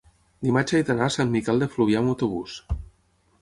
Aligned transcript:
dimarts 0.45 0.73
he 0.79 0.79
d'anar 0.87 1.09
a 1.09 1.13
Sant 1.17 1.29
Miquel 1.35 1.61
de 1.65 1.67
Fluvià 1.75 2.01
amb 2.01 2.15
autobús. 2.15 2.57